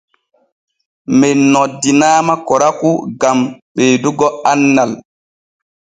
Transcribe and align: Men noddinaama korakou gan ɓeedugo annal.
Men 1.19 1.39
noddinaama 1.53 2.33
korakou 2.47 2.93
gan 3.21 3.37
ɓeedugo 3.75 4.27
annal. 4.51 4.91